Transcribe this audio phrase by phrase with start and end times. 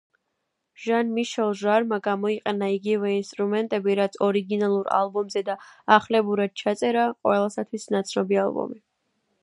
[0.83, 5.59] ჟან-მიშელ ჟარმა გამოიყენა იგივე ინსტრუმენტები, რაც ორიგინალურ ალბომზე და
[5.99, 8.85] ახლებურად ჩაწერა ყველასათვის ნაცნობი ალბომი.